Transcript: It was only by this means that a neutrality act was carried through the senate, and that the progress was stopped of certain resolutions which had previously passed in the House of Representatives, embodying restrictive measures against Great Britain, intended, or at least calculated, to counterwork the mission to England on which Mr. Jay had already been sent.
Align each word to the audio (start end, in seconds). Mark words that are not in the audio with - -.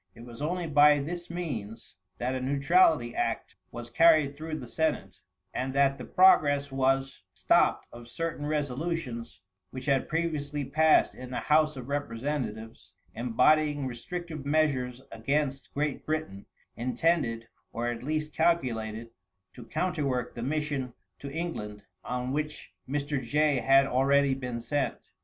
It 0.15 0.25
was 0.25 0.41
only 0.41 0.65
by 0.65 0.97
this 0.97 1.29
means 1.29 1.95
that 2.17 2.33
a 2.33 2.41
neutrality 2.41 3.13
act 3.13 3.55
was 3.69 3.91
carried 3.91 4.35
through 4.35 4.55
the 4.57 4.67
senate, 4.67 5.19
and 5.53 5.75
that 5.75 5.99
the 5.99 6.05
progress 6.05 6.71
was 6.71 7.21
stopped 7.35 7.85
of 7.93 8.07
certain 8.07 8.47
resolutions 8.47 9.41
which 9.69 9.85
had 9.85 10.09
previously 10.09 10.65
passed 10.65 11.13
in 11.13 11.29
the 11.29 11.37
House 11.39 11.75
of 11.77 11.87
Representatives, 11.87 12.93
embodying 13.13 13.85
restrictive 13.85 14.43
measures 14.43 15.03
against 15.11 15.71
Great 15.75 16.03
Britain, 16.03 16.47
intended, 16.75 17.47
or 17.71 17.85
at 17.85 18.01
least 18.01 18.33
calculated, 18.35 19.11
to 19.53 19.65
counterwork 19.65 20.33
the 20.33 20.41
mission 20.41 20.95
to 21.19 21.31
England 21.31 21.83
on 22.03 22.31
which 22.33 22.73
Mr. 22.89 23.21
Jay 23.23 23.57
had 23.57 23.85
already 23.85 24.33
been 24.33 24.61
sent. 24.61 24.95